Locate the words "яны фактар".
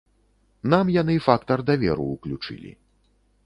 1.01-1.65